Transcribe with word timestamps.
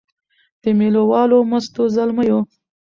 د 0.61 0.63
مېله 0.79 1.03
والو 1.09 1.37
مستو 1.49 1.83
زلمیو 1.95 2.39